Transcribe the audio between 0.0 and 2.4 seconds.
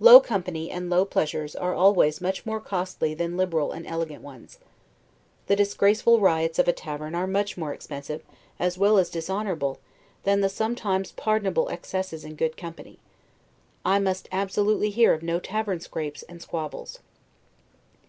Low company, and low pleasures, are always